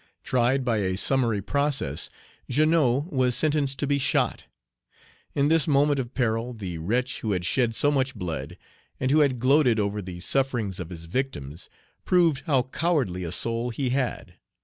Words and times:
Tried 0.23 0.65
by 0.65 0.77
a 0.77 0.97
summary 0.97 1.43
process, 1.43 2.09
Jeannot 2.49 3.13
was 3.13 3.35
sentenced 3.35 3.77
to 3.77 3.85
be 3.85 3.99
shot. 3.99 4.45
In 5.35 5.47
this 5.47 5.67
moment 5.67 5.99
of 5.99 6.15
peril, 6.15 6.53
the 6.53 6.79
wretch 6.79 7.19
who 7.19 7.33
had 7.33 7.45
shed 7.45 7.75
so 7.75 7.91
much 7.91 8.15
blood, 8.15 8.57
and 8.99 9.11
who 9.11 9.19
had 9.19 9.37
gloated 9.37 9.79
over 9.79 10.01
the 10.01 10.19
sufferings 10.19 10.79
of 10.79 10.89
his 10.89 11.05
victims, 11.05 11.69
proved 12.03 12.41
how 12.47 12.63
cowardly 12.71 13.23
a 13.23 13.31
soul 13.31 13.69
he 13.69 13.91
had. 13.91 14.33